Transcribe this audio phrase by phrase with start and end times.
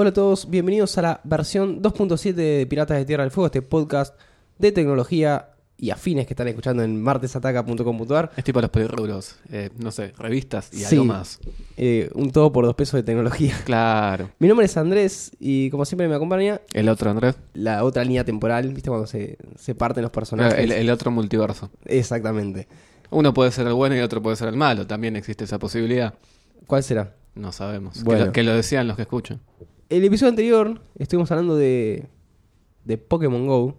[0.00, 3.60] Hola a todos, bienvenidos a la versión 2.7 de Piratas de Tierra del Fuego, este
[3.60, 4.18] podcast
[4.58, 8.30] de tecnología y afines que están escuchando en martesataca.com.ar.
[8.34, 10.94] Es tipo los pelirrulos, eh, no sé, revistas y Sí.
[10.94, 11.38] algo más.
[11.76, 13.54] Eh, un todo por dos pesos de tecnología.
[13.66, 14.30] Claro.
[14.38, 17.36] Mi nombre es Andrés y como siempre me acompaña El otro Andrés.
[17.52, 18.88] la otra línea temporal, ¿viste?
[18.88, 20.58] Cuando se, se parten los personajes.
[20.58, 21.68] El, el otro multiverso.
[21.84, 22.68] Exactamente.
[23.10, 24.86] Uno puede ser el bueno y el otro puede ser el malo.
[24.86, 26.14] También existe esa posibilidad.
[26.66, 27.12] ¿Cuál será?
[27.34, 27.98] No sabemos.
[27.98, 28.24] Que Bueno.
[28.26, 29.40] lo- Que, lo, decían los que escuchan.
[29.90, 32.06] El episodio anterior estuvimos hablando de,
[32.84, 33.76] de Pokémon Go.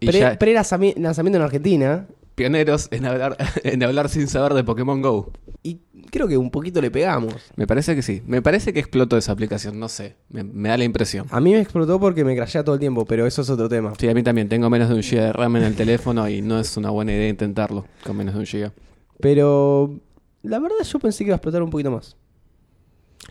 [0.00, 2.08] Y Pre, lanzamiento en Argentina.
[2.34, 5.30] pioneros en hablar, en hablar sin saber de Pokémon Go.
[5.62, 5.78] Y
[6.10, 7.34] creo que un poquito le pegamos.
[7.54, 8.20] Me parece que sí.
[8.26, 9.78] Me parece que explotó esa aplicación.
[9.78, 10.16] No sé.
[10.28, 11.28] Me, me da la impresión.
[11.30, 13.92] A mí me explotó porque me crashea todo el tiempo, pero eso es otro tema.
[13.98, 14.48] Sí, a mí también.
[14.48, 17.12] Tengo menos de un giga de RAM en el teléfono y no es una buena
[17.12, 18.72] idea intentarlo con menos de un giga.
[19.20, 20.00] Pero
[20.42, 22.16] la verdad yo pensé que iba a explotar un poquito más.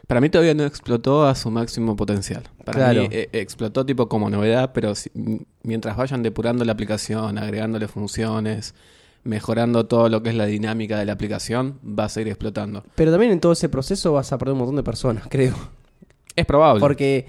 [0.07, 2.43] Para mí todavía no explotó a su máximo potencial.
[2.63, 3.01] Para Claro.
[3.03, 5.11] mí eh, explotó tipo como novedad, pero si-
[5.63, 8.75] mientras vayan depurando la aplicación, agregándole funciones,
[9.23, 12.83] mejorando todo lo que es la dinámica de la aplicación, va a seguir explotando.
[12.95, 15.55] Pero también en todo ese proceso vas a perder un montón de personas, creo.
[16.35, 16.81] Es probable.
[16.81, 17.25] Porque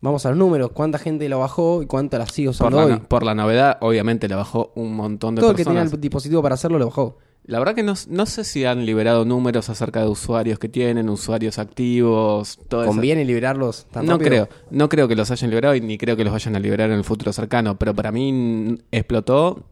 [0.00, 2.84] vamos a los números, cuánta gente lo bajó y cuánta la sigue por, usando la,
[2.84, 2.92] hoy.
[2.92, 5.84] no- por la novedad, obviamente la bajó un montón de Todo el que personas.
[5.90, 7.18] tenía el dispositivo para hacerlo lo bajó.
[7.44, 11.08] La verdad que no, no sé si han liberado números acerca de usuarios que tienen,
[11.08, 12.90] usuarios activos, todo eso.
[12.92, 14.28] ¿Conviene liberarlos tan No rápido?
[14.28, 16.90] creo, no creo que los hayan liberado y ni creo que los vayan a liberar
[16.90, 19.64] en el futuro cercano, pero para mí explotó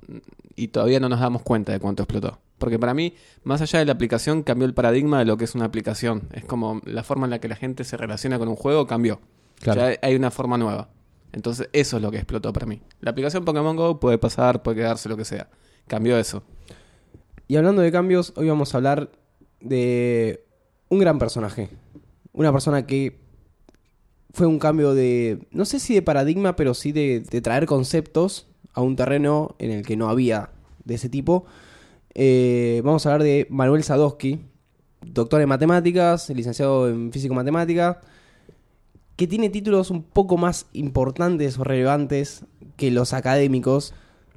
[0.57, 2.41] y todavía no nos damos cuenta de cuánto explotó.
[2.59, 5.55] Porque para mí, más allá de la aplicación, cambió el paradigma de lo que es
[5.55, 6.29] una aplicación.
[6.33, 9.21] Es como la forma en la que la gente se relaciona con un juego cambió.
[9.61, 9.81] Claro.
[9.93, 10.89] Ya hay una forma nueva.
[11.33, 12.83] Entonces, eso es lo que explotó para mí.
[13.01, 15.49] La aplicación Pokémon Go puede pasar, puede quedarse, lo que sea.
[15.87, 16.43] Cambió eso.
[17.51, 19.11] Y hablando de cambios, hoy vamos a hablar
[19.61, 20.45] de
[20.89, 21.69] un gran personaje.
[22.33, 23.19] Una persona que
[24.33, 28.83] fue un cambio de, no sé si de paradigma, pero sí de, traer conceptos a
[28.83, 30.51] un terreno en el que no había
[30.85, 31.45] de ese tipo.
[32.15, 34.39] Eh, vamos a hablar de Manuel Sadowski,
[35.05, 38.01] doctor en matemáticas, licenciado en físico-matemática,
[39.17, 42.45] que tiene títulos un poco más importantes o relevantes
[42.77, 43.93] que los académicos,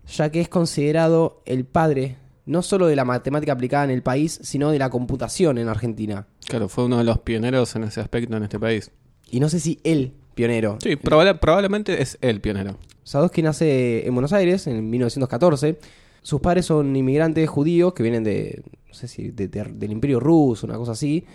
[0.07, 4.39] ya que es considerado el padre no solo de la matemática aplicada en el país,
[4.43, 6.27] sino de la computación en Argentina.
[6.45, 8.91] Claro, fue uno de los pioneros en ese aspecto en este país.
[9.29, 10.77] Y no sé si el pionero.
[10.81, 12.77] Sí, probable- probablemente es el pionero.
[13.03, 15.77] Sadowski nace en Buenos Aires en 1914.
[16.21, 20.19] Sus padres son inmigrantes judíos que vienen de, no sé si, de- de- del Imperio
[20.19, 21.25] Ruso, una cosa así.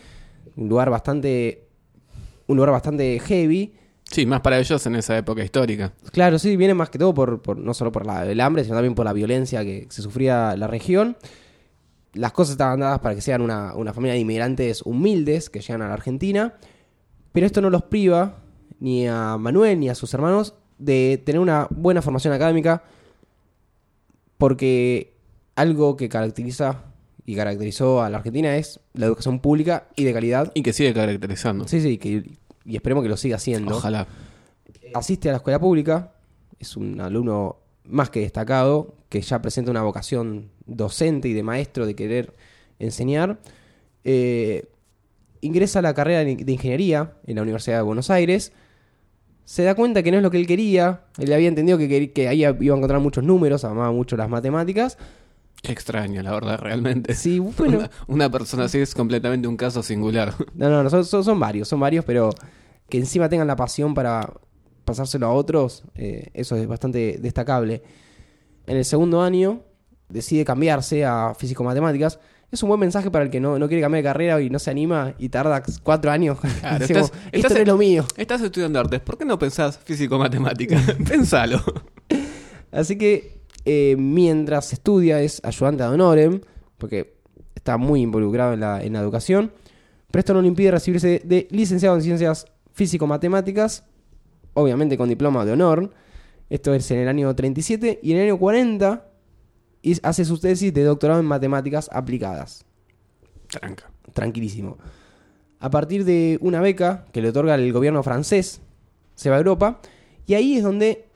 [0.57, 1.67] Un lugar bastante,
[2.47, 3.75] un lugar bastante heavy.
[4.11, 5.93] Sí, más para ellos en esa época histórica.
[6.13, 8.75] Claro, sí, viene más que todo por, por- no solo por la- el hambre, sino
[8.77, 11.17] también por la violencia que se sufría la región.
[12.15, 15.83] Las cosas estaban dadas para que sean una, una familia de inmigrantes humildes que llegan
[15.83, 16.55] a la Argentina,
[17.33, 18.39] pero esto no los priva
[18.81, 22.83] ni a Manuel ni a sus hermanos de tener una buena formación académica,
[24.39, 25.15] porque
[25.57, 26.85] algo que caracteriza
[27.27, 30.51] y caracterizó a la Argentina es la educación pública y de calidad.
[30.55, 31.69] Y que sigue caracterizando.
[31.69, 32.25] Sí, sí, que,
[32.69, 34.07] y esperemos que lo siga haciendo Ojalá.
[34.95, 36.13] asiste a la escuela pública,
[36.61, 41.87] es un alumno más que destacado, que ya presenta una vocación docente y de maestro
[41.87, 42.35] de querer
[42.79, 43.39] enseñar.
[44.05, 44.67] Eh,
[45.41, 48.53] ingresa a la carrera de ingeniería en la Universidad de Buenos Aires.
[49.45, 51.05] Se da cuenta que no es lo que él quería.
[51.17, 54.99] Él había entendido que, que ahí iba a encontrar muchos números, amaba mucho las matemáticas.
[55.63, 57.15] Qué extraño, la verdad, realmente.
[57.15, 57.79] Sí, bueno.
[57.79, 60.35] Una, una persona así es completamente un caso singular.
[60.55, 62.31] No, no, no, son, son- son varios, son varios, pero
[62.89, 64.33] que encima tengan la pasión para
[64.85, 67.83] pasárselo a otros, eh, eso es bastante destacable.
[68.67, 69.63] En el segundo año
[70.09, 72.19] decide cambiarse a físico-matemáticas.
[72.51, 74.59] Es un buen mensaje para el que no, no quiere cambiar de carrera y no
[74.59, 76.39] se anima y tarda cuatro años.
[76.61, 78.05] Claro, Decimos, estás- Esto estás no en- es lo mío.
[78.17, 80.81] Estás estudiando artes, ¿por qué no pensás físico-matemática?
[81.09, 81.61] Pensalo.
[82.73, 83.38] Así que
[83.71, 86.41] eh, mientras estudia es ayudante ad honorem,
[86.79, 87.19] porque
[87.55, 89.53] está muy involucrado en la, en la educación,
[90.11, 93.85] pero esto no le impide recibirse de, licenciado en ciencias físico-matemáticas,
[94.55, 95.93] obviamente con diploma de honor.
[96.49, 99.07] Esto es en el año 37 y en el año 40
[99.83, 102.65] y hace su tesis de doctorado en matemáticas aplicadas.
[103.49, 103.91] Tranca.
[104.15, 104.79] Tranquilísimo.
[105.61, 108.63] A partir de una beca que le otorga el gobierno francés,
[109.15, 109.83] se va a Europa
[110.25, 111.08] y ahí es donde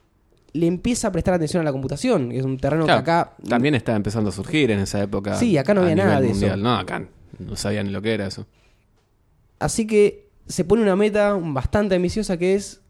[0.54, 2.30] le empieza a prestar atención a la computación.
[2.30, 5.34] que Es un terreno Claro, que acá También estaba empezando a surgir en esa época.
[5.36, 6.56] Sí, acá no había nada de eso.
[6.56, 7.04] No, acá
[7.38, 8.46] no sabían ni lo que era eso.
[9.58, 12.80] Así que se pone una meta bastante ambiciosa que es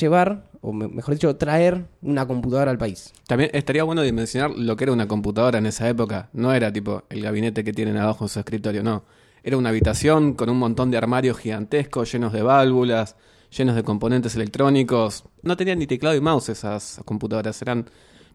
[0.00, 3.12] llevar, o me- mejor dicho, traer una computadora al país.
[3.26, 6.28] También estaría bueno dimensionar lo que era una computadora en esa época.
[6.32, 9.04] No era tipo el gabinete que tienen abajo en su escritorio, no.
[9.44, 13.16] Era una habitación con un montón de armarios gigantescos llenos de válvulas,
[13.56, 15.24] llenos de componentes electrónicos.
[15.42, 17.60] No tenían ni teclado y mouse esas computadoras.
[17.62, 17.86] Eran.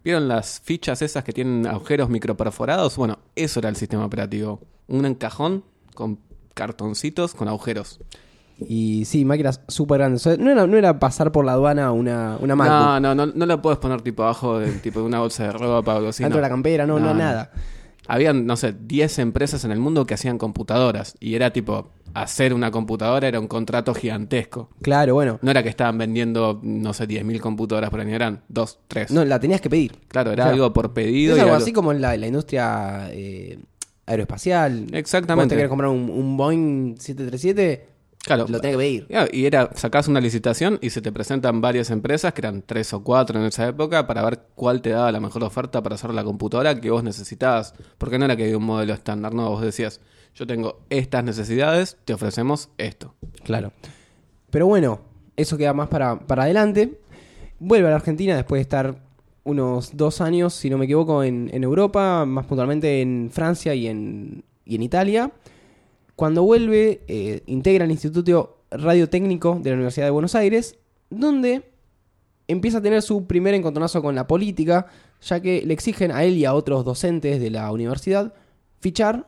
[0.03, 2.95] ¿Vieron las fichas esas que tienen agujeros microperforados?
[2.95, 4.61] Bueno, eso era el sistema operativo.
[4.87, 5.65] Un cajón
[5.95, 6.19] con
[6.53, 7.99] cartoncitos con agujeros.
[8.59, 10.25] Y sí, máquinas súper grandes.
[10.25, 12.79] O sea, no, era, no era pasar por la aduana una, una MacBook.
[12.79, 15.51] No, no, no, no la puedes poner tipo abajo de, tipo de una bolsa de
[15.51, 16.23] ropa o algo así.
[16.23, 16.41] dentro no.
[16.43, 17.13] de la campera, No, no.
[17.13, 17.51] nada.
[18.07, 21.15] Habían, no sé, 10 empresas en el mundo que hacían computadoras.
[21.19, 21.91] Y era tipo,
[22.21, 24.69] hacer una computadora era un contrato gigantesco.
[24.81, 25.39] Claro, bueno.
[25.41, 29.11] No era que estaban vendiendo, no sé, 10.000 computadoras por año, eran 2, 3.
[29.11, 29.93] No, la tenías que pedir.
[30.07, 31.33] claro, era o sea, algo por pedido.
[31.33, 33.59] Es y algo algo- así como en la, en la industria eh,
[34.05, 34.87] aeroespacial.
[34.93, 35.45] Exactamente.
[35.45, 37.89] Vos te querés comprar un, un Boeing 737,
[38.25, 38.45] Claro.
[38.49, 39.07] lo tenés que pedir.
[39.09, 42.91] Ya, Y era, sacás una licitación y se te presentan varias empresas, que eran tres
[42.93, 46.13] o cuatro en esa época, para ver cuál te daba la mejor oferta para hacer
[46.13, 47.73] la computadora que vos necesitabas.
[47.97, 50.01] Porque no era que había un modelo estándar, no, vos decías,
[50.37, 53.15] yo tengo estas necesidades, te ofrecemos esto.
[53.43, 53.71] Claro.
[54.51, 54.99] Pero bueno,
[55.35, 56.99] eso queda más para, para adelante.
[57.59, 59.01] Vuelve a la Argentina después de estar
[59.43, 63.87] unos dos años, si no me equivoco, en, en Europa, más puntualmente en Francia y
[63.87, 65.31] en, y en Italia.
[66.15, 70.77] Cuando vuelve, eh, integra el Instituto Radiotécnico de la Universidad de Buenos Aires,
[71.09, 71.63] donde
[72.47, 74.85] empieza a tener su primer encontronazo con la política,
[75.21, 78.33] ya que le exigen a él y a otros docentes de la universidad
[78.79, 79.27] fichar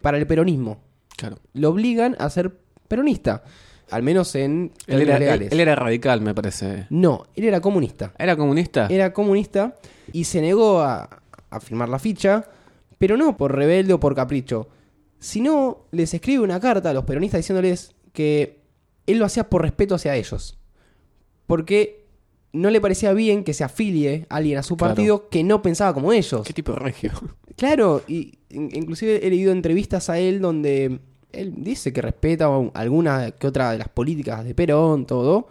[0.00, 0.80] para el peronismo.
[1.16, 1.38] Claro.
[1.52, 2.56] Lo obligan a ser
[2.88, 3.44] peronista,
[3.90, 5.52] al menos en Él era, él, legales.
[5.52, 6.86] él era radical, me parece.
[6.90, 8.12] No, él era comunista.
[8.18, 8.86] ¿Era comunista?
[8.90, 9.74] Era comunista
[10.12, 12.44] y se negó a, a firmar la ficha,
[12.98, 14.68] pero no por rebelde o por capricho,
[15.18, 18.60] sino les escribe una carta a los peronistas diciéndoles que
[19.06, 20.58] él lo hacía por respeto hacia ellos.
[21.46, 21.99] Porque
[22.52, 24.94] no le parecía bien que se afilie alguien a su Claro.
[24.94, 26.42] partido que no pensaba como ellos.
[26.46, 27.12] ¿Qué tipo de regio?
[27.56, 30.98] Claro, y in- inclusive he leído entrevistas a él donde
[31.32, 35.46] él dice que respeta alguna que otra de las políticas de Perón, todo,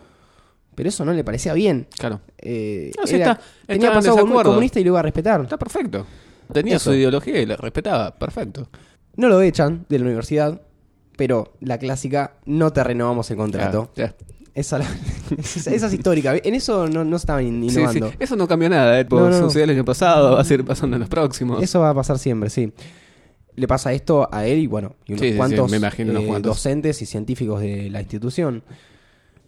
[0.75, 1.87] pero eso no le parecía bien.
[1.97, 2.21] Claro.
[2.37, 5.41] Eh, No, sí, era- está- tenía pasado con un comunista y lo iba a respetar.
[5.41, 6.05] Está perfecto.
[6.51, 6.89] Tenía Eso.
[6.91, 8.15] su ideología y la respetaba.
[8.15, 8.67] Perfecto.
[9.15, 10.61] No lo echan de la universidad,
[11.15, 13.91] pero la clásica, no te renovamos el contrato.
[13.95, 14.15] Ya, ya.
[14.55, 14.87] Esa, la-
[15.37, 16.35] esa, esa es histórica.
[16.43, 17.79] En eso no, no estaban in- Sí, sí.
[17.79, 18.11] innovando.
[18.19, 18.99] Eso no cambió nada.
[18.99, 19.05] ¿eh?
[19.09, 19.37] No, no.
[19.37, 21.61] Sucedió el año pasado, va a seguir pasando en los próximos.
[21.61, 22.71] Eso va a pasar siempre, sí.
[23.55, 26.11] Le pasa esto a él y bueno, y unos Sí, sí, sí, cuantos, me imagino
[26.11, 26.55] unos eh, cuantos.
[26.55, 28.63] docentes y científicos de la institución.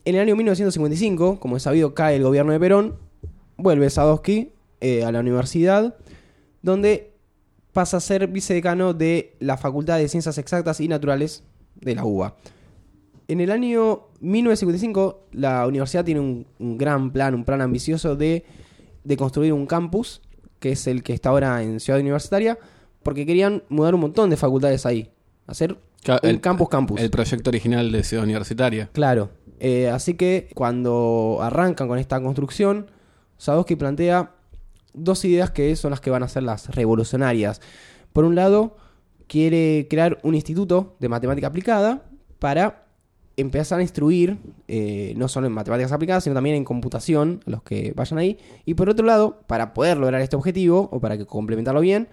[0.03, 2.95] En el año 1955, como es sabido, cae el gobierno de Perón,
[3.57, 4.51] vuelve Sadowski
[4.81, 5.95] eh, a la universidad,
[6.61, 7.11] donde
[7.71, 11.43] pasa a ser vicedecano de la Facultad de Ciencias Exactas y Naturales
[11.79, 12.35] de la UBA.
[13.31, 18.43] En el año 1955, la universidad tiene un, un gran plan, un plan ambicioso de,
[19.05, 20.21] de construir un campus,
[20.59, 22.59] que es el que está ahora en Ciudad Universitaria,
[23.03, 25.11] porque querían mudar un montón de facultades ahí.
[25.47, 25.79] Hacer un
[26.29, 26.99] el- campus campus.
[26.99, 28.89] El proyecto original de Ciudad Universitaria.
[28.91, 29.29] Claro.
[29.61, 32.91] Eh, así que cuando arrancan con esta construcción,
[33.37, 34.35] Sadowski plantea
[34.93, 37.61] dos ideas que son las que van a ser las revolucionarias.
[38.11, 38.75] Por un lado,
[39.27, 42.03] quiere crear un instituto de matemática aplicada
[42.39, 42.90] para
[43.37, 47.63] empezar a instruir, eh, no solo en matemáticas aplicadas, sino también en computación, a los
[47.63, 48.37] que vayan ahí.
[48.65, 52.07] Y por otro lado, para poder lograr este objetivo, o para que complementarlo bien,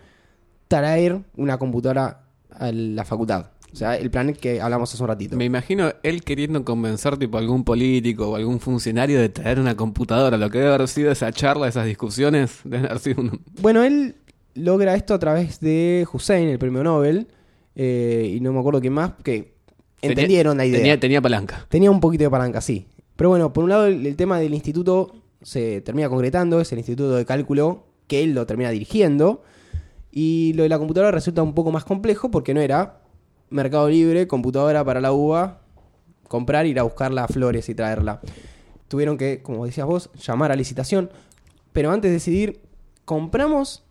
[0.68, 3.50] traer una computadora a la facultad.
[3.72, 5.36] O sea, el plan que hablamos hace un ratito.
[5.36, 9.76] Me imagino él queriendo convencer tipo a algún político o algún funcionario de traer una
[9.76, 10.38] computadora.
[10.38, 13.42] Lo que debe haber sido esa charla, esas discusiones, debe haber sido un...
[13.60, 14.16] Bueno, él
[14.54, 17.28] logra esto a través de Hussein, el premio Nobel,
[17.74, 19.57] eh, y no me acuerdo quién más, que
[20.02, 20.78] entendieron la idea.
[20.78, 21.66] Tenía, tenía palanca.
[21.68, 22.86] Tenía un poquito de palanca, sí.
[23.16, 25.12] Pero bueno, por un lado el, el tema del instituto
[25.42, 29.42] se termina concretando, es el instituto de cálculo que él lo termina dirigiendo.
[30.10, 33.00] Y lo de la computadora resulta un poco más complejo porque no era
[33.50, 35.60] Mercado Libre, computadora para la UBA,
[36.26, 38.20] comprar, ir a buscar las flores y traerla.
[38.88, 41.10] Tuvieron que, como decías vos, llamar a licitación.
[41.72, 42.60] Pero antes de decidir,
[43.04, 43.84] ¿compramos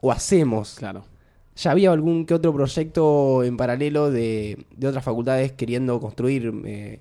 [0.00, 0.74] o hacemos?
[0.76, 1.04] Claro.
[1.56, 7.00] Ya había algún que otro proyecto en paralelo de, de otras facultades queriendo construir eh,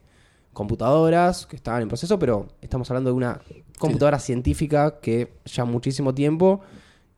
[0.54, 3.42] computadoras que estaban en proceso, pero estamos hablando de una
[3.80, 6.62] computadora científica que ya muchísimo tiempo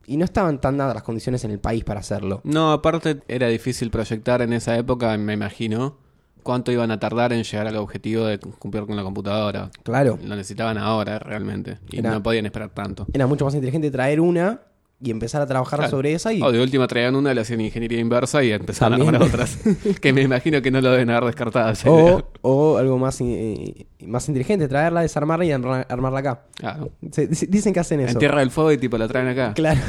[0.08, 2.42] y no estaban tan dadas las condiciones en el país para hacerlo.
[2.44, 5.98] No, aparte era difícil proyectar en esa época, me imagino,
[6.44, 9.72] cuánto iban a tardar en llegar al objetivo de cumplir con la computadora.
[9.84, 10.18] Claro.
[10.24, 11.80] Lo necesitaban ahora realmente.
[11.92, 13.06] Y Era- no podían esperar tanto.
[13.12, 14.62] Era mucho más inteligente traer una
[15.02, 15.92] y empezar a trabajar Claro.
[15.92, 19.20] sobre esa y O de última traían una, le hacían ingeniería inversa y empezaban a
[19.20, 19.58] otras.
[20.02, 21.74] que me imagino que no lo deben haber descartado.
[21.92, 26.46] o, o algo más, eh, más inteligente, traerla, desarmarla y armarla, acá.
[26.56, 26.92] Claro.
[27.12, 28.14] Se- dicen que hacen eso.
[28.14, 29.54] En Tierra del Fuego y tipo la traen acá.
[29.54, 29.82] Claro.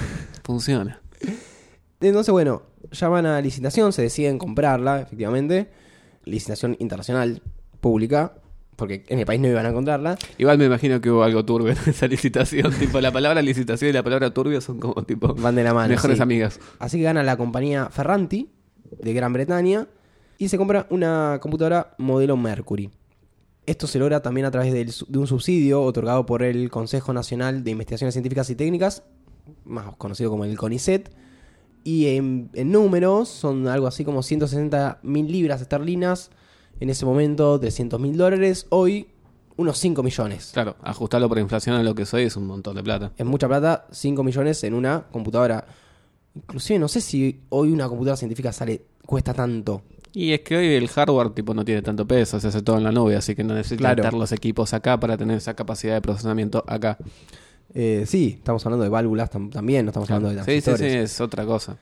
[0.44, 1.00] Funciona.
[2.00, 5.68] Entonces, bueno, llaman a licitación, se deciden comprarla, efectivamente.
[6.24, 7.42] Licitación internacional,
[7.80, 8.34] pública,
[8.76, 10.18] porque en el país no iban a encontrarla.
[10.38, 12.72] Igual me imagino que hubo algo turbio en esa licitación.
[12.78, 15.88] tipo, la palabra licitación y la palabra turbio son como tipo Van de la mano.
[15.88, 16.22] mejores sí.
[16.22, 16.60] amigas.
[16.78, 18.50] Así que gana la compañía Ferranti,
[19.02, 19.88] de Gran Bretaña,
[20.38, 22.90] y se compra una computadora modelo Mercury.
[23.64, 27.64] Esto se logra también a través del de un subsidio otorgado por el Consejo Nacional
[27.64, 29.02] de Investigaciones Científicas y Técnicas,
[29.64, 31.10] más conocido como el CONICET.
[31.82, 36.30] Y en, en números son algo así como 160 mil libras esterlinas,
[36.80, 39.06] en ese momento 300 mil dólares, hoy
[39.56, 40.50] unos 5 millones.
[40.52, 43.12] Claro, ajustarlo por inflación a lo que soy es un montón de plata.
[43.16, 45.64] Es mucha plata, 5 millones en una computadora.
[46.34, 49.82] Inclusive no sé si hoy una computadora científica sale cuesta tanto.
[50.12, 52.84] Y es que hoy el hardware tipo no tiene tanto peso, se hace todo en
[52.84, 54.02] la nube, así que no necesitas Claro.
[54.02, 56.98] estar los equipos acá para tener esa capacidad de procesamiento acá.
[57.74, 60.62] Eh, sí, estamos hablando de válvulas tam- también, no estamos hablando de sí, sí, sí,
[60.64, 61.12] transistores.
[61.12, 61.76] es otra cosa.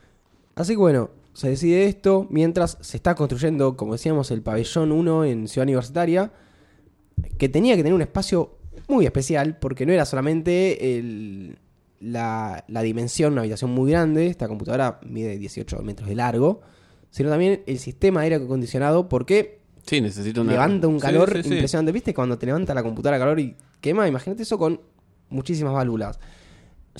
[0.55, 5.25] Así que bueno, se decide esto mientras se está construyendo, como decíamos, el pabellón 1
[5.25, 6.31] en Ciudad Universitaria,
[7.37, 11.59] que tenía que tener un espacio muy especial, porque no era solamente el-
[11.99, 16.61] la, la dimensión, una habitación muy grande, esta computadora mide 18 metros de largo,
[17.09, 20.51] sino también el sistema aire acondicionado, porque Sí, necesito una...
[20.53, 21.53] levanta un calor sí, sí.
[21.53, 21.91] impresionante.
[21.91, 22.13] ¿Viste?
[22.13, 24.81] Cuando te levanta la computadora calor y quema, imagínate eso con
[25.29, 26.19] muchísimas válvulas.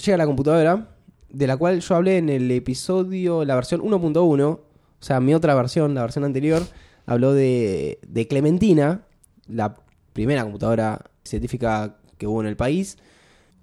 [0.06, 0.95] Llega la computadora,
[1.36, 4.62] de la cual yo hablé en el episodio, la versión 1.1, o
[5.02, 6.62] sea, mi otra versión, la versión anterior,
[7.06, 9.02] habló de, de Clementina,
[9.46, 9.76] la
[10.14, 12.98] primera computadora científica que hubo en el país.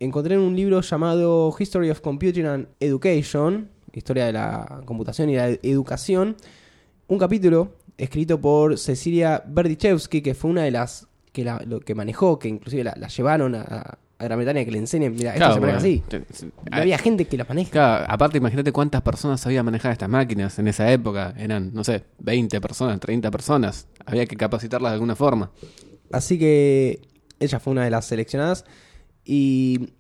[0.01, 5.37] Encontré en un libro llamado History of Computing and Education, Historia de la Computación y
[5.37, 6.37] la Educación,
[7.09, 12.39] un capítulo escrito por Cecilia Berdichevsky, que fue una de las que la, que manejó,
[12.39, 15.79] que inclusive la llevaron a, a Gran Bretaña que le enseñen, mira, esto se maneja
[15.79, 16.03] así.
[16.09, 16.25] te-
[16.71, 17.71] había gente que la maneja.
[17.71, 21.35] Claro, aparte imagínate cuántas personas sabían manejar estas máquinas en esa época.
[21.37, 23.89] Eran, no sé, 20 personas, 30 personas.
[24.07, 25.51] Había que capacitarlas de alguna forma.
[26.13, 27.01] Así que
[27.41, 28.65] ella fue una de las seleccionadas
[29.25, 29.91] y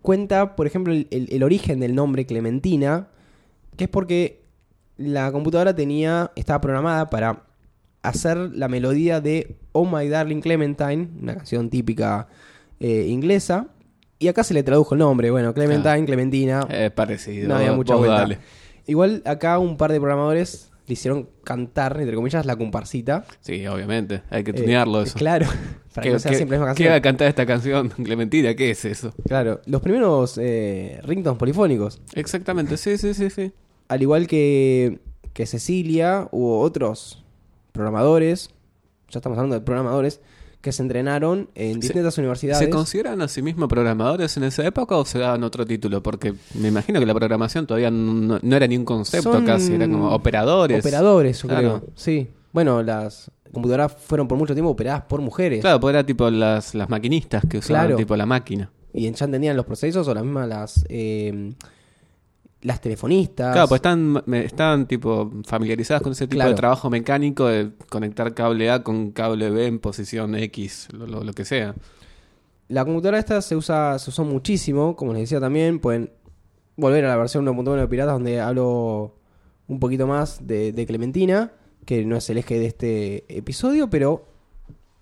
[0.00, 3.08] cuenta, por ejemplo, el, el- el origen del nombre Clementina,
[3.76, 4.42] que es porque
[4.96, 7.44] la computadora tenía, estaba programada para
[8.02, 12.28] hacer la melodía de Oh My Darling Clementine, una canción típica
[12.82, 13.68] eh, inglesa,
[14.18, 16.04] y acá se le tradujo el nombre, bueno, Clementine, Claro.
[16.06, 17.48] Clementina, Es parecido.
[17.48, 18.18] no había mucha vuelta.
[18.18, 18.38] dale.
[18.86, 23.24] Igual acá un par de programadores le hicieron cantar, entre comillas, la comparsita.
[23.40, 24.22] Sí, obviamente.
[24.30, 25.16] Hay que Eh, tunearlo eso.
[25.16, 25.46] Claro,
[25.94, 26.92] para que ¿Qué, no sea qué- siempre la misma qué canción.
[26.92, 28.54] va a cantar esta canción, Clementina?
[28.54, 29.12] ¿Qué es eso?
[29.26, 32.00] Claro, los primeros eh, ringtones polifónicos.
[32.14, 33.52] Exactamente, sí, sí, sí, sí.
[33.88, 34.98] Al igual que,
[35.32, 37.24] que Cecilia, hubo otros
[37.72, 38.50] programadores,
[39.10, 40.20] ya estamos hablando de programadores,
[40.62, 42.58] que se entrenaron en Se- distintas universidades.
[42.64, 46.02] ¿Se consideran a sí mismos programadores en esa época o se daban otro título?
[46.02, 49.74] Porque me imagino que la programación todavía no, no era ni un concepto Son casi,
[49.74, 50.80] era como operadores.
[50.80, 51.78] Operadores, yo Claro.
[51.80, 51.92] creo.
[51.96, 52.28] Sí.
[52.52, 55.60] Bueno, las computadoras fueron por mucho tiempo operadas por mujeres.
[55.60, 57.96] Claro, pues era tipo las, las maquinistas que usaban Claro.
[57.96, 58.70] tipo la máquina.
[58.94, 61.52] Y ya entendían los procesos o las mismas las, eh,
[62.62, 63.52] las telefonistas.
[63.52, 66.50] Claro, pues están, están tipo familiarizadas con ese tipo Claro.
[66.50, 71.24] de trabajo mecánico de conectar cable A con cable B en posición X, lo, lo-
[71.24, 71.74] lo que sea.
[72.68, 76.10] La computadora esta se usa, se usó muchísimo, como les decía también, pueden
[76.76, 79.14] volver a la versión 1.1 de Piratas donde hablo
[79.68, 81.52] un poquito más de, de Clementina,
[81.84, 84.24] que no es el eje de este episodio, pero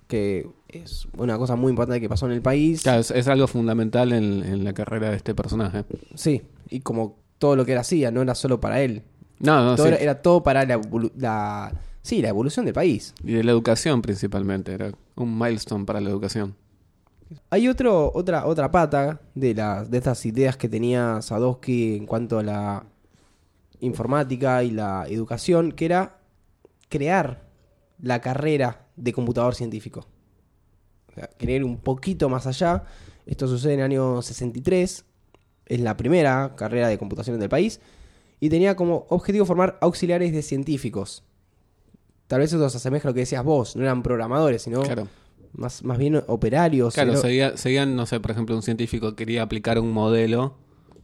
[0.08, 2.82] que es una cosa muy importante que pasó en el país.
[2.82, 5.84] Claro, es, es algo fundamental en, en la carrera de este personaje.
[6.14, 9.02] Sí, y como todo lo que él hacía, no era solo para él.
[9.40, 9.92] No, no, Todo sí.
[9.94, 10.78] era, era todo para la,
[11.16, 13.14] la, sí, la evolución del país.
[13.24, 16.54] Y de la educación principalmente, era un milestone para la educación.
[17.48, 22.38] Hay otro, otra, otra pata de, las de estas ideas que tenía Sadowski en cuanto
[22.38, 22.84] a la
[23.80, 26.18] informática y la educación, que era
[26.90, 27.48] crear
[28.02, 30.06] la carrera de computador científico.
[31.08, 32.84] O sea, querer ir un poquito más allá.
[33.24, 35.06] Esto sucede en el año 63.
[35.70, 37.80] Es la primera carrera de computación del país.
[38.40, 41.22] Y tenía como objetivo formar auxiliares de científicos.
[42.26, 43.76] Tal vez eso se asemeja a lo que decías vos.
[43.76, 45.06] No eran programadores, sino Claro.
[45.52, 46.94] más, más bien operarios.
[46.94, 50.56] Claro, seguía- seguían, no sé, por ejemplo, un científico quería aplicar un modelo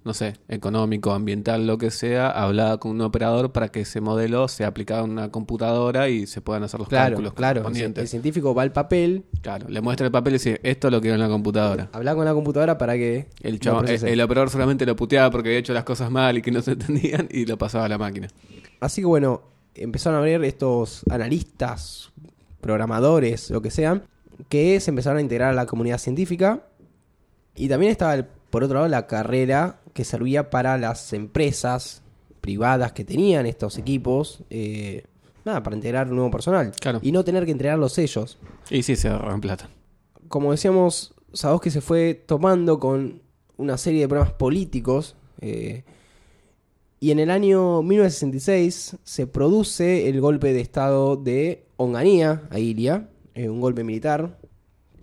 [0.07, 4.47] no sé, económico, ambiental, lo que sea, hablaba con un operador para que ese modelo
[4.47, 7.69] sea aplicado en una computadora y se puedan hacer los Claro, cálculos claro.
[7.69, 11.17] El, científico va al papel, Claro, le muestra el papel y dice, esto lo quiero
[11.17, 11.89] en la computadora.
[11.93, 13.59] habla con la computadora para que El,
[14.05, 16.71] el, operador solamente lo puteaba porque había hecho las cosas mal y que no se
[16.79, 18.29] entendían y lo pasaba a la máquina.
[18.79, 19.43] Así que bueno,
[19.75, 22.13] empezaron a abrir estos analistas,
[22.61, 24.03] programadores, lo que sean,
[24.49, 26.63] que se empezaron a integrar a la comunidad científica.
[27.55, 32.03] Y también estaba, por otro lado, la carrera que servía para las empresas
[32.43, 35.05] privadas que tenían estos equipos, eh,
[35.43, 36.71] nada, para integrar nuevo personal.
[36.79, 37.01] Claro.
[37.03, 38.37] Y no tener que entregarlos ellos.
[38.69, 39.71] Y sí, se ahorran plata.
[40.29, 41.15] Como decíamos,
[41.63, 43.23] que se fue tomando con
[43.57, 45.17] una serie de problemas políticos.
[45.41, 45.83] eh,
[47.01, 53.09] y en el año 1966 se produce el golpe de estado de Onganía, a Ilia,
[53.35, 54.39] eh, un golpe militar.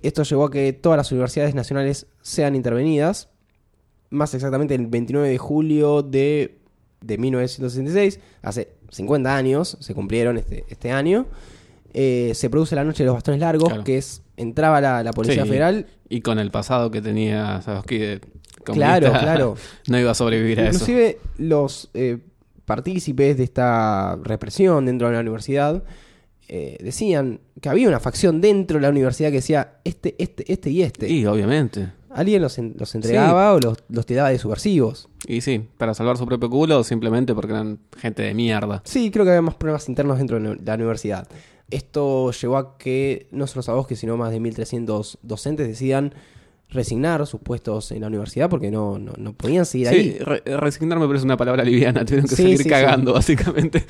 [0.03, 3.29] Esto llevó a que todas las universidades nacionales sean intervenidas.
[4.13, 6.57] Más exactamente el 29 de julio de,
[7.01, 11.25] de 1966, hace 50 años, se cumplieron este, este año.
[11.93, 13.83] Eh, se produce la noche de los bastones largos, Claro.
[13.83, 15.49] que es entraba la, la Policía Sí.
[15.49, 15.87] Federal.
[16.09, 18.21] Y con el pasado que tenía Sadowski de
[18.63, 19.55] Claro, comunista, claro.
[19.89, 20.73] no iba a sobrevivir a eso.
[20.75, 22.17] Inclusive los eh,
[22.65, 25.83] partícipes de esta represión dentro de la universidad
[26.47, 30.69] eh, decían que había una facción dentro de la universidad que decía este, este, este
[30.69, 31.09] y este.
[31.09, 31.89] Y obviamente.
[32.13, 35.09] Alguien los, en- los entregaba o los, los tiraba de subversivos.
[35.27, 38.81] Y sí, para salvar su propio culo o simplemente porque eran gente de mierda.
[38.85, 41.27] Sí, creo que había más problemas internos dentro de la universidad.
[41.71, 46.13] Esto llevó a que no solo Sadowski, sino más de 1.300 docentes decidan
[46.69, 50.17] resignar sus puestos en la universidad porque no, no, no podían seguir Sí, ahí.
[50.19, 53.85] re- resignarme pero es una palabra liviana, tuvieron que Sí, seguir sí, cagando básicamente.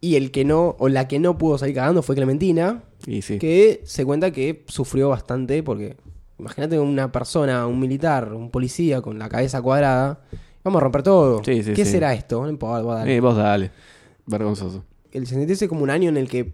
[0.00, 3.38] Y el que no, o la que no pudo salir cagando fue Clementina, Y sí.
[3.38, 5.96] que se cuenta que sufrió bastante porque
[6.38, 10.20] imagínate una persona, un militar, un policía con la cabeza cuadrada,
[10.62, 11.42] vamos a romper todo.
[11.44, 11.92] Sí, sí, ¿Qué sí.
[11.92, 12.42] será esto?
[12.42, 13.20] No importa, vos dale.
[13.20, 13.70] Vos dale.
[14.26, 14.84] Vergonzoso.
[15.12, 16.52] El 66 es como un año en el que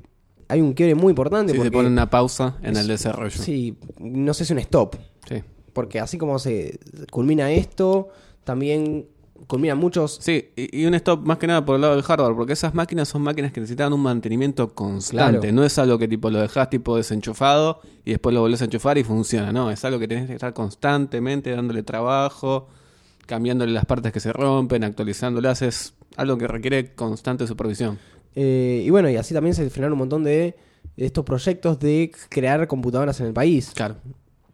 [0.49, 3.31] hay un quiebre muy importante Si porque se pone una pausa en es- el desarrollo.
[3.31, 4.97] sí, no sé si un stop,
[5.29, 5.43] Sí.
[5.73, 6.79] porque así como se
[7.11, 8.09] culmina esto,
[8.45, 9.07] también
[9.47, 12.35] culminan muchos Sí, y, y un stop más que nada por el lado del hardware,
[12.35, 15.41] porque esas máquinas son máquinas que necesitan un mantenimiento constante.
[15.41, 15.55] Claro.
[15.55, 18.99] No es algo que tipo lo dejas tipo desenchufado y después lo volvés a enchufar
[18.99, 19.53] y funciona.
[19.53, 22.69] No, es algo que tenés que estar constantemente dándole trabajo,
[23.27, 25.63] cambiándole las partes que se rompen, actualizándolas.
[25.63, 27.99] Es algo que requiere constante supervisión.
[28.35, 30.57] Eh, y bueno, y así también se frenaron un montón de,
[30.97, 33.73] estos proyectos de crear computadoras en el país.
[33.75, 33.97] Claro.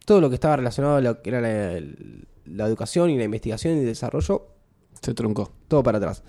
[0.05, 1.81] Todo lo que estaba relacionado a lo que era la,
[2.45, 4.47] la educación y la investigación y desarrollo,
[5.07, 5.51] Se truncó.
[5.69, 6.23] todo para atrás.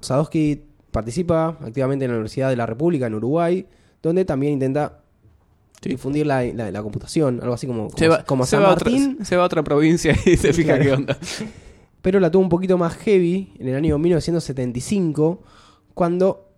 [0.00, 3.66] Sadowski participa activamente en la Universidad de la República en Uruguay,
[4.02, 5.00] donde también intenta
[5.82, 5.90] Sí.
[5.90, 8.70] difundir la, la- la computación, algo así como, como, Se va, como se San va
[8.70, 10.82] a otra, Martín, se va a otra provincia y se fija Claro.
[10.84, 11.18] qué onda.
[12.00, 15.42] pero la tuvo un poquito más heavy en el año 1975,
[15.94, 16.48] cuando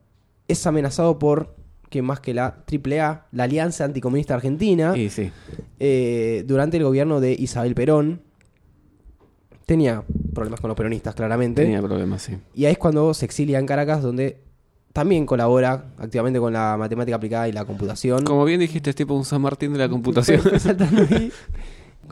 [0.49, 1.57] es amenazado por,
[1.91, 5.31] que más que la AAA, la Alianza Anticomunista Argentina, sí.
[5.81, 8.23] eh, durante el gobierno de Isabel Perón.
[9.67, 11.63] Tenía problemas con los peronistas, claramente.
[11.63, 12.37] Tenía problemas, sí.
[12.55, 14.41] Y ahí es cuando se exilia en Caracas, donde
[14.93, 18.25] también colabora activamente con la matemática aplicada y la computación.
[18.25, 20.41] Como bien dijiste, es tipo un San Martín de la computación.
[21.11, 21.33] Ahí,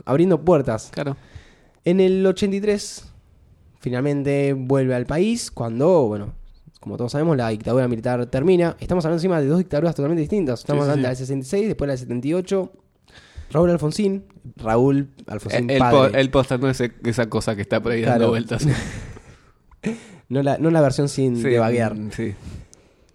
[0.05, 0.89] abriendo puertas.
[0.91, 1.15] claro.
[1.85, 3.05] En el 83,
[3.79, 6.33] finalmente vuelve al país, cuando, bueno,
[6.79, 8.75] como todos sabemos, la dictadura militar termina.
[8.79, 10.59] Estamos hablando encima de dos dictaduras totalmente distintas.
[10.59, 11.01] Estamos Sí, sí, hablando sí.
[11.01, 12.71] de la del 66, después de la del 78.
[13.51, 14.25] Raúl Alfonsín,
[14.57, 16.11] Raúl Alfonsín El, padre.
[16.11, 18.11] po- el póster no es e- esa cosa que está por ahí Claro.
[18.19, 18.65] dando vueltas.
[20.27, 21.93] No, la, no la versión sin Sí, devaguear.
[21.95, 22.33] mm, Sí.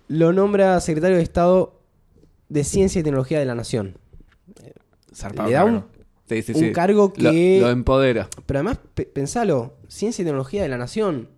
[0.06, 1.80] Lo nombra secretario de Estado
[2.48, 3.98] de Ciencia y Tecnología de la Nación.
[5.12, 5.88] Zarpado Le da un, cargo.
[6.28, 6.72] Sí, sí, un sí.
[6.72, 7.58] cargo Lo- que...
[7.60, 8.28] Lo, empodera.
[8.46, 11.28] Pero además, pe- pensalo, Ciencia y Tecnología de la Nación.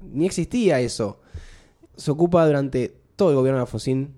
[0.00, 1.20] Ni existía eso.
[1.96, 4.14] Se ocupa durante todo el gobierno de Alfonsín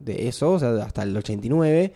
[0.00, 1.92] de eso, o sea, hasta el 89.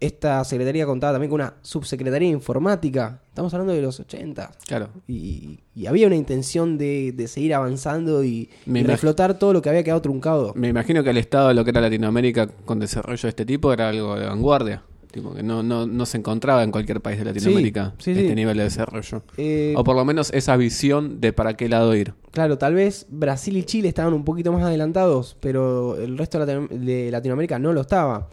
[0.00, 3.20] Esta secretaría contaba también con una subsecretaría informática.
[3.28, 4.50] Estamos hablando de los 80.
[4.66, 4.88] Claro.
[5.06, 9.82] Y, y había una intención de, de seguir avanzando y, reflotar todo lo que había
[9.84, 10.52] quedado truncado.
[10.54, 13.72] Me imagino que el estado de lo que era Latinoamérica con desarrollo de este tipo
[13.72, 14.82] era algo de vanguardia.
[15.12, 18.34] Tipo, que no, no, no se encontraba en cualquier país de Latinoamérica sí, este sí.
[18.34, 19.22] nivel de desarrollo.
[19.38, 22.12] Eh, O por lo menos esa visión de para qué lado ir.
[22.32, 26.54] Claro, tal vez Brasil y Chile estaban un poquito más adelantados, pero el resto de,
[26.54, 28.28] Latino- de Latinoamérica no lo estaba.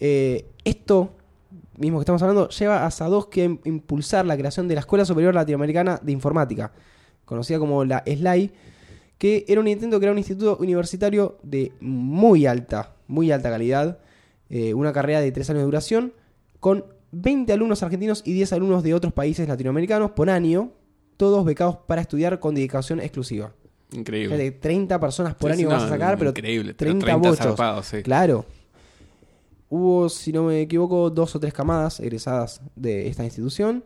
[0.00, 1.10] Eh, esto,
[1.76, 5.04] mismo que estamos hablando, lleva a Sadowski a im- impulsar la creación de la Escuela
[5.04, 6.72] Superior Latinoamericana de Informática,
[7.24, 8.52] conocida como la SLAI,
[9.18, 13.98] que era un intento de crear un instituto universitario de muy alta, muy alta calidad,
[14.50, 16.12] eh, una carrera de tres años de duración,
[16.60, 20.70] con 20 alumnos argentinos y 10 alumnos de otros países latinoamericanos por año,
[21.16, 23.52] todos becados para estudiar con dedicación exclusiva.
[23.92, 24.36] Increíble.
[24.36, 27.06] De 30 personas por Sí, año sí, vas no, a sacar, pero increíble, pero 30,
[27.06, 27.38] 30 bochos.
[27.44, 28.02] zarpados, sí.
[28.02, 28.44] Claro.
[29.70, 33.84] Hubo, si no me equivoco, dos o tres camadas egresadas de esta institución.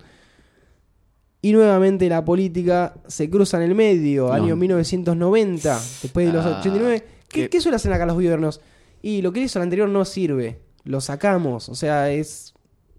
[1.45, 4.33] Y nuevamente la política se cruza en el medio, No.
[4.33, 7.05] año 1990, después de los Ah, 89.
[7.29, 8.61] ¿Qué, qué- qué suelen hacer acá los gobiernos?
[9.03, 10.61] Y lo que hizo el anterior no sirve.
[10.85, 11.69] Lo sacamos.
[11.69, 12.55] O sea, es.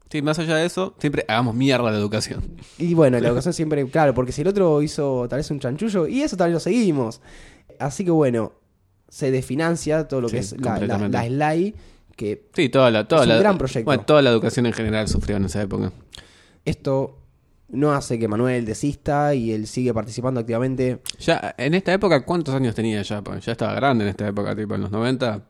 [0.09, 2.43] Sí, más allá de eso, siempre hagamos mierda la educación.
[2.77, 3.85] Y bueno, la educación siempre.
[3.89, 6.59] Claro, porque si el otro hizo tal vez un chanchullo, y eso tal vez lo
[6.59, 7.21] seguimos.
[7.79, 8.51] Así que bueno,
[9.07, 11.17] se desfinancia todo lo que es la, la, completamente.
[11.17, 11.75] la SLAI,
[12.15, 13.85] que Sí, toda la, toda Es un la, gran proyecto.
[13.85, 15.91] Bueno, toda la educación en general sufrió en esa época.
[16.65, 17.17] esto
[17.69, 20.99] no hace que Manuel desista y él sigue participando activamente.
[21.19, 23.23] Ya, en esta época, ¿cuántos años tenía ya?
[23.41, 25.41] Ya estaba grande en esta época, tipo en los 90.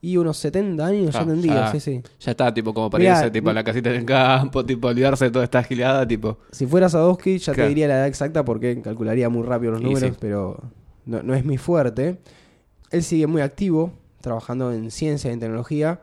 [0.00, 1.72] Y unos 70 años ya Ah, tendría, ya.
[1.72, 2.02] sí, sí.
[2.20, 5.26] Ya está, tipo, como para Mirá, irse, tipo, a la casita del campo, tipo, olvidarse
[5.26, 6.38] de toda esta gilada, tipo.
[6.52, 7.66] Si fuera Sadowski, ya Claro.
[7.66, 10.16] te diría la edad exacta porque calcularía muy rápido los números, sí.
[10.20, 10.62] pero
[11.04, 12.18] no, no es mi fuerte.
[12.92, 16.00] Él sigue muy activo, trabajando en ciencia y en tecnología.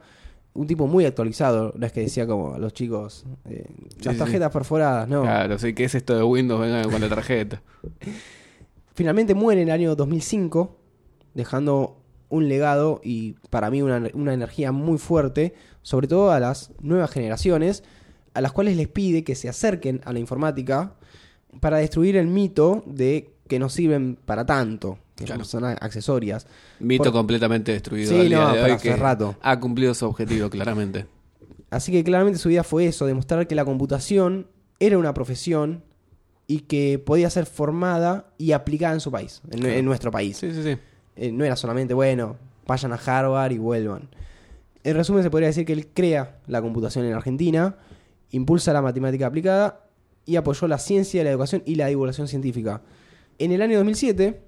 [0.54, 3.66] Un tipo muy actualizado, no es que decía como a los chicos, eh,
[4.04, 4.20] las sí.
[4.20, 5.24] tarjetas perforadas, no.
[5.24, 6.62] Claro, sí, ¿qué es esto de Windows?
[6.62, 7.62] Venga con la tarjeta.
[8.94, 10.78] Finalmente muere en el año 2005,
[11.34, 16.72] dejando un legado y para mí una, una energía muy fuerte, sobre todo a las
[16.80, 17.84] nuevas generaciones,
[18.34, 20.96] a las cuales les pide que se acerquen a la informática
[21.60, 25.46] para destruir el mito de que no sirven para tanto, que Claro.
[25.46, 26.48] son accesorias.
[26.80, 29.36] Mito Por- completamente destruido Sí, al día no, de pero hoy hace que rato.
[29.42, 31.06] ha cumplido su objetivo, claramente.
[31.70, 34.48] Así que claramente su vida fue eso, demostrar que la computación
[34.80, 35.84] era una profesión
[36.48, 39.76] y que podía ser formada y aplicada en su país, en, Claro.
[39.76, 40.38] en nuestro país.
[40.38, 40.78] Sí, sí, sí.
[41.16, 44.10] Eh, no era solamente, bueno, vayan a Harvard y vuelvan.
[44.84, 47.78] En resumen, se podría decir que él crea la computación en Argentina,
[48.32, 49.82] impulsa la matemática aplicada
[50.26, 52.82] y apoyó la ciencia, la educación y la divulgación científica.
[53.40, 54.42] En el año 2007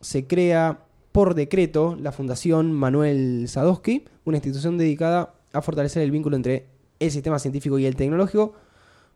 [0.00, 0.80] se crea
[1.12, 6.66] por decreto la Fundación Manuel Sadowski, una institución dedicada a fortalecer el vínculo entre
[7.00, 8.54] el sistema científico y el tecnológico,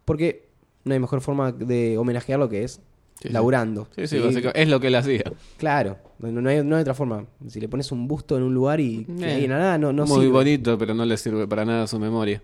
[0.04, 0.48] porque
[0.84, 2.80] no hay mejor forma de homenajear lo que es
[3.20, 3.86] Sí, laburando.
[3.94, 4.18] Sí, sí, ¿sí?
[4.18, 5.22] básicamente, es lo que él hacía.
[5.56, 7.24] Claro, no, no hay, no hay otra forma.
[7.46, 10.32] Si le pones un busto en un lugar y Eh, nada, no, no Muy sirve.
[10.32, 12.42] bonito, pero no le sirve para nada a su memoria.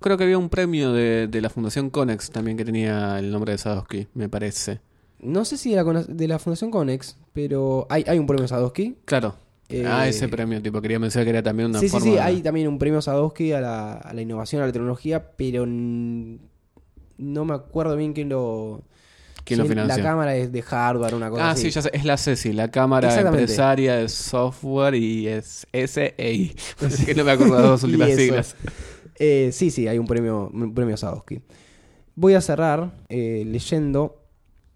[0.00, 3.52] Creo que había un premio de, de la Fundación Conex también que tenía el nombre
[3.52, 4.80] de Sadowski, me parece.
[5.20, 8.46] No sé si de la, cona- de la Fundación Conex, pero hay, hay un premio
[8.46, 8.96] Sadowski.
[9.04, 9.34] Claro.
[9.68, 12.04] Eh, ah, ese premio, tipo, quería mencionar que era también una Sí, sí, forma...
[12.06, 15.32] sí, de- hay también un premio Sadowski a la, a la innovación, a la tecnología,
[15.36, 18.82] pero no me acuerdo bien quién lo...
[19.44, 19.96] ¿Quién lo financia?
[19.98, 21.62] La cámara es de Harvard, una cosa Ah, así.
[21.64, 23.14] sí, ya sé, es la CECI, la Cámara.
[23.20, 26.56] Empresaria de Software y es SEI.
[27.06, 28.56] Que no me acuerdo de las dos últimas siglas.
[29.20, 31.42] Eh, sí, sí, hay un premio, un premio Sadowski.
[32.16, 34.20] Voy a cerrar eh, leyendo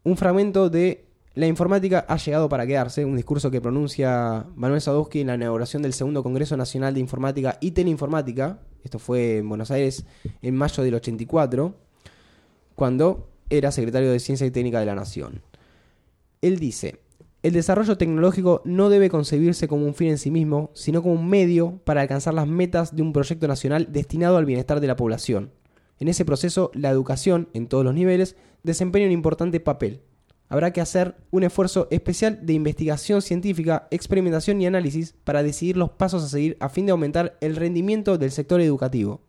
[0.05, 5.21] un fragmento de La informática ha llegado para quedarse, un discurso que pronuncia Manuel Sadowski
[5.21, 8.59] en la inauguración del segundo Congreso Nacional de Informática y Teleinformática.
[8.83, 10.05] Esto fue en Buenos Aires
[10.43, 11.75] en mayo del 84,
[12.75, 15.41] cuando era secretario de Ciencia y Técnica de la Nación.
[16.43, 16.99] Él dice,
[17.43, 21.29] el desarrollo tecnológico no debe concebirse como un fin en sí mismo, sino como un
[21.29, 25.53] medio para alcanzar las metas de un proyecto nacional destinado al bienestar de la población.
[26.01, 30.01] En ese proceso, la educación, en todos los niveles, desempeña un importante papel.
[30.49, 35.91] Habrá que hacer un esfuerzo especial de investigación científica, experimentación y análisis para decidir los
[35.91, 39.21] pasos a seguir a fin de aumentar el rendimiento del sector educativo.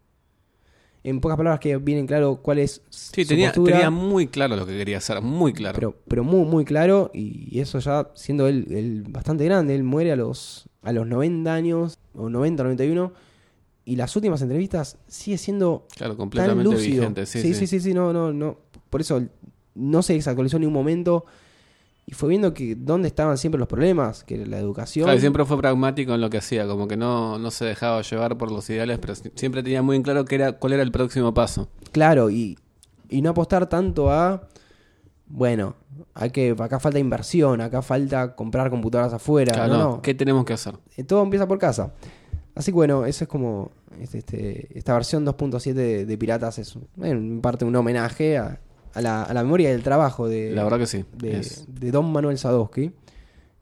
[1.04, 4.66] En pocas palabras que vienen claro cuál es Sí, su tenía, tenía muy claro lo
[4.66, 5.76] que quería hacer, muy claro.
[5.76, 10.12] Pero, pero muy, muy claro, y eso ya siendo él, él bastante grande, él muere
[10.12, 13.14] a los, a los 90 años, o 90, 91,
[13.92, 17.00] y las últimas entrevistas sigue siendo claro, tan completamente lúcido.
[17.02, 17.26] vigente.
[17.26, 18.58] Sí, sí, sí, sí, sí, no, no, no.
[18.90, 19.22] Por eso
[19.76, 21.26] no se desactualizó en ningún momento,
[22.06, 25.06] y fue viendo que dónde estaban siempre los problemas, que la educación...
[25.06, 28.38] Claro, siempre fue pragmático en lo que hacía, como que no, no se dejaba llevar
[28.38, 30.92] por los ideales, pero si- siempre tenía muy en claro que era, cuál era el
[30.92, 31.70] próximo paso.
[31.92, 32.58] Claro, y,
[33.10, 34.48] y no apostar tanto a.
[35.28, 35.76] Bueno,
[36.14, 39.54] hay que acá falta inversión, acá falta comprar computadoras afuera.
[39.54, 40.02] Claro, no, no, no.
[40.02, 40.76] ¿qué tenemos que hacer?
[40.98, 41.94] Eh, Todo empieza por casa.
[42.54, 43.72] Así que bueno, eso es como.
[44.00, 48.60] Este, este, esta versión 2.7 de, de Piratas es en parte un homenaje a,
[48.94, 51.06] a la, a la memoria del trabajo de, La verdad que sí.
[51.18, 52.92] de, Don Manuel Sadowski.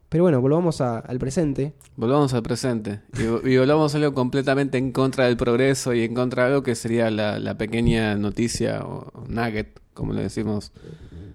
[0.10, 1.74] Pero bueno, volvamos a- al presente.
[1.96, 3.02] Volvamos al presente.
[3.18, 6.64] Y, y volvamos a algo completamente en contra del progreso y en contra de algo
[6.64, 10.72] que sería la, la pequeña noticia o nugget, como le decimos,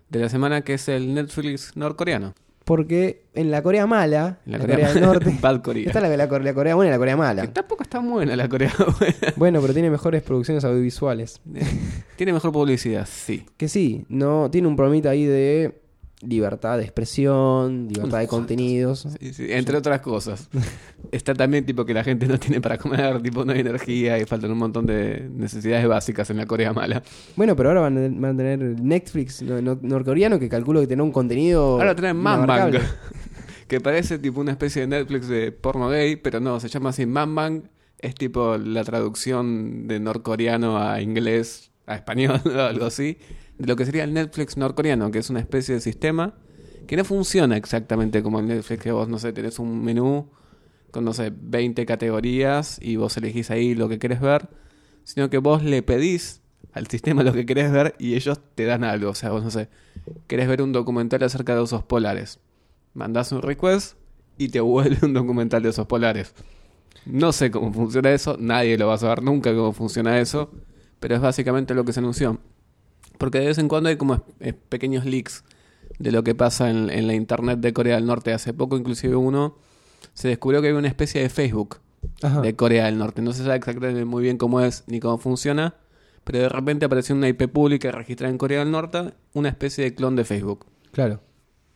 [0.08, 2.34] de la semana, que es el Netflix norcoreano.
[2.64, 5.86] Porque en la Corea mala, En la la, Corea Corea, del Norte, Bad Korea.
[5.86, 7.52] está la, la, la Corea buena y la Corea Que mala.
[7.52, 9.14] tampoco está buena la Corea buena.
[9.36, 11.40] Bueno, pero tiene mejores producciones audiovisuales.
[12.16, 13.44] Tiene mejor publicidad, sí.
[13.58, 15.82] Que sí, no tiene un problemita ahí de
[16.22, 19.06] libertad de expresión, libertad de contenidos.
[19.20, 20.48] Sí, sí, Entre otras cosas.
[21.12, 24.24] Está también tipo que la gente no tiene para comer, tipo no hay energía y
[24.24, 27.02] faltan un montón de necesidades básicas en la Corea mala.
[27.36, 31.12] Bueno, pero ahora van a, tener Netflix no- no- norcoreano que calculo que tendrá un
[31.12, 31.78] contenido.
[31.80, 32.72] Ahora tienen Manbang,
[33.68, 37.06] que parece tipo una especie de Netflix de porno gay, pero no, se llama así
[37.06, 37.64] Manbang.
[37.98, 43.18] Es tipo la traducción de norcoreano a inglés, a español o algo así,
[43.58, 46.34] de lo que sería el Netflix norcoreano, que es una especie de sistema
[46.86, 50.28] que no funciona exactamente como el Netflix, que vos, no sé, tenés un menú
[50.90, 54.48] con, no sé, 20 categorías y vos elegís ahí lo que querés ver,
[55.02, 58.84] sino que vos le pedís al sistema lo que querés ver y ellos te dan
[58.84, 59.10] algo.
[59.10, 59.68] O sea, vos, no sé,
[60.26, 62.40] querés ver un documental acerca de osos polares.
[62.92, 63.96] Mandás un request
[64.38, 66.34] y te vuelve un documental de osos polares.
[67.06, 70.50] No sé cómo funciona eso, nadie lo va a saber nunca cómo funciona eso,
[71.00, 72.38] pero es básicamente lo que se anunció.
[73.18, 75.44] Porque de vez en cuando hay como es- es pequeños leaks
[75.98, 78.32] de lo que pasa en, en la internet de Corea del Norte.
[78.32, 79.56] Hace poco inclusive uno
[80.12, 81.76] se descubrió que hay una especie de Facebook
[82.22, 82.40] Ajá.
[82.40, 83.22] de Corea del Norte.
[83.22, 85.74] No se sabe exactamente muy bien cómo es ni cómo funciona,
[86.24, 89.94] pero de repente apareció una IP pública registrada en Corea del Norte, una especie de
[89.94, 90.66] clon de Facebook.
[90.90, 91.20] Claro.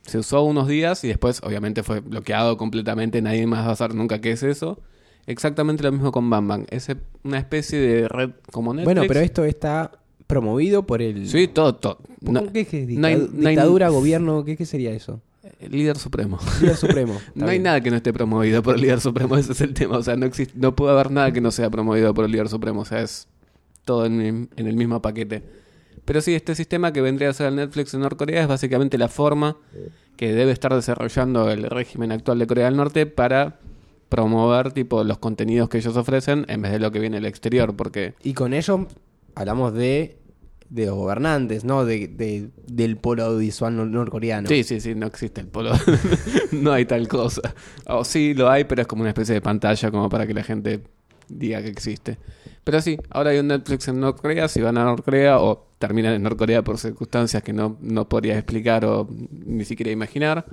[0.02, 3.94] Se usó unos días y después obviamente fue bloqueado completamente, nadie más va a saber
[3.94, 4.80] nunca qué es eso.
[5.26, 6.88] Exactamente lo mismo con Bambang, es
[7.22, 8.84] una especie de red como Netflix.
[8.86, 9.92] Bueno, pero esto está
[10.28, 11.28] promovido por el.
[11.28, 11.98] Sí, todo, todo.
[12.24, 12.72] ¿Por No- ¿Qué, es?
[12.96, 15.20] no hay- dictadura, gobierno, ¿qué, qué sería eso?
[15.60, 16.38] el líder supremo.
[16.60, 17.18] Líder supremo.
[17.34, 19.96] No hay nada que no esté promovido por el líder supremo, ese es el tema.
[19.98, 22.48] O sea, no existe, no puede haber nada que no sea promovido por el líder
[22.48, 22.82] supremo.
[22.82, 23.26] O sea, es
[23.84, 25.42] todo en, el- en el mismo paquete.
[26.04, 29.08] Pero sí, este sistema que vendría a ser el Netflix en Norcorea es básicamente la
[29.08, 29.56] forma
[30.16, 33.58] que debe estar desarrollando el régimen actual de Corea del Norte para
[34.08, 37.74] promover tipo los contenidos que ellos ofrecen en vez de lo que viene del exterior.
[37.76, 38.86] Porque Y con ello
[39.38, 40.18] hablamos de,
[40.68, 41.84] de los gobernantes, ¿no?
[41.84, 44.48] De, de- del polo audiovisual nor- norcoreano.
[44.48, 45.72] Sí, sí, sí, no existe el polo.
[46.52, 47.54] no hay tal cosa.
[47.86, 50.42] O sí, lo hay, pero es como una especie de pantalla como para que la
[50.42, 50.82] gente
[51.28, 52.18] diga que existe.
[52.64, 56.22] Pero sí, ahora hay un Netflix en Norcorea, si van a Norcorea o terminan en
[56.22, 60.44] Norcorea por circunstancias que no, no podrías explicar o ni siquiera imaginar,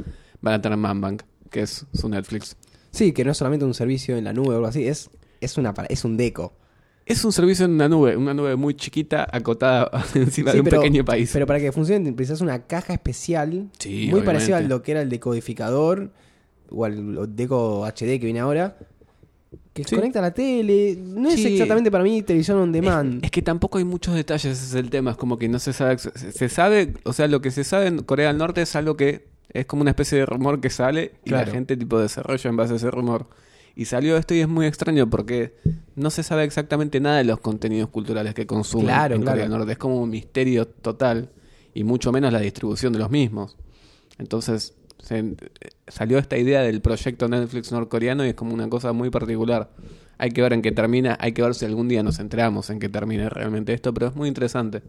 [0.41, 1.17] van a tener Manbang,
[1.49, 2.55] que es su Netflix.
[2.91, 5.09] Sí, que no es solamente un servicio en la nube o algo así, es,
[5.41, 6.53] es, una, es un deco.
[7.05, 10.65] Es un servicio en una nube, una nube muy chiquita, acotada encima Sí, de un
[10.65, 11.29] pero- pequeño país.
[11.33, 14.25] Pero para que funcione precisas una caja especial, Sí, muy obviamente.
[14.25, 16.11] parecida a lo que era el decodificador
[16.69, 18.75] o al deco HD que viene ahora,
[19.73, 19.95] que Sí.
[19.95, 20.97] conecta a la tele.
[20.99, 23.23] No es exactamente para mí televisión on demand.
[23.23, 25.73] Es que tampoco hay muchos detalles, ese es el tema, es como que no se
[25.73, 28.75] sabe, se, se sabe, o sea, lo que se sabe en Corea del Norte es
[28.75, 31.45] algo que es como una especie de rumor que sale y Claro.
[31.47, 33.27] la gente tipo desarrolla en base a ese rumor.
[33.75, 35.55] Y salió esto y es muy extraño porque
[35.95, 39.33] no se sabe exactamente nada de los contenidos culturales que consumen Claro, en claro.
[39.35, 39.71] Corea del Norte.
[39.73, 41.29] Es como un misterio total
[41.73, 43.57] y mucho menos la distribución de los mismos.
[44.17, 45.35] Entonces se-
[45.87, 49.71] salió esta idea del proyecto Netflix norcoreano y es como una cosa muy particular.
[50.17, 52.79] Hay que ver en qué termina, hay que ver si algún día nos enteramos en
[52.79, 54.81] qué termine realmente esto, pero es muy interesante.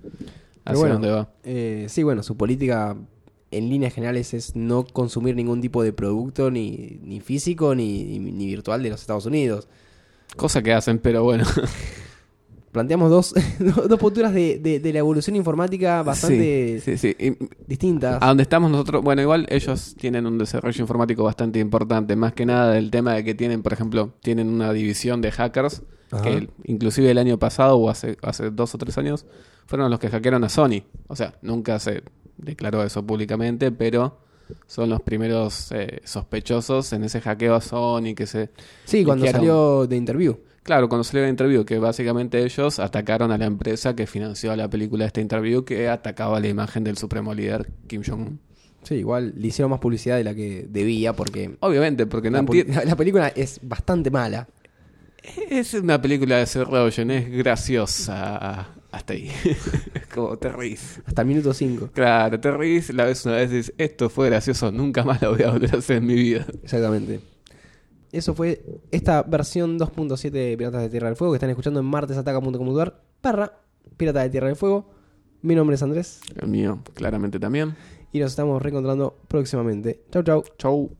[0.64, 1.29] Hacia bueno, dónde va.
[1.42, 2.96] eh, sí, bueno, su política
[3.50, 8.46] en líneas generales es no consumir ningún tipo de producto, ni, ni físico ni, ni,
[8.46, 9.68] virtual de los Estados Unidos.
[10.37, 11.44] Cosa que hacen, pero bueno.
[12.72, 13.35] Planteamos dos,
[13.88, 17.24] dos posturas de, de- de la evolución informática bastante Sí, sí, sí.
[17.24, 18.18] Y distintas.
[18.22, 22.44] A donde estamos nosotros, bueno, igual ellos tienen un desarrollo informático bastante importante, más que
[22.44, 26.22] nada del tema de que tienen, por ejemplo, tienen una división de hackers, Ajá.
[26.22, 29.24] que inclusive el año pasado o hace, hace dos o tres años,
[29.66, 30.82] fueron los que hackearon a Sony.
[31.09, 32.02] O sea, nunca se
[32.38, 34.18] declaró eso públicamente, pero
[34.66, 38.51] son los primeros eh, sospechosos en ese hackeo a Sony que se...
[38.85, 40.38] sí, cuando salió de interview.
[40.62, 44.68] Claro, cuando salió la interview, que básicamente ellos atacaron a la empresa que financió la
[44.68, 48.40] película de esta interview, que atacaba la imagen del supremo líder Kim Jong-un.
[48.83, 52.85] Sí, igual le hicieron más publicidad de la que debía porque Obviamente, porque no la,
[52.85, 54.49] la película es bastante mala.
[55.51, 59.30] Es una película de Seth Rogen, es graciosa hasta ahí.
[60.14, 61.00] como te reís.
[61.06, 61.90] Hasta minuto 5.
[61.92, 65.32] Claro, te reís, la ves una vez y dices, esto fue gracioso, nunca más lo
[65.32, 66.46] voy a volver a hacer en mi vida.
[66.62, 67.20] Exactamente.
[68.12, 71.87] Eso fue esta versión 2.7 de Piratas de Tierra del Fuego que están escuchando en
[71.87, 73.59] martesataca.com.ar barra
[73.96, 74.90] Piratas de Tierra del Fuego.
[75.42, 77.76] Mi nombre es Andrés El mío, claramente también.
[78.12, 80.02] y nos estamos reencontrando próximamente.
[80.11, 80.44] Chau, chau.
[80.59, 80.90] Chau.